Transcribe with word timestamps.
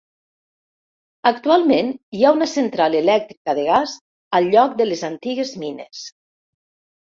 Actualment 1.31 1.91
hi 2.21 2.25
ha 2.25 2.31
una 2.37 2.47
central 2.55 2.97
elèctrica 3.01 3.55
de 3.61 3.67
gas 3.69 3.95
al 4.41 4.51
lloc 4.57 4.77
de 4.83 4.91
les 4.91 5.07
antigues 5.13 5.55
mines. 5.67 6.05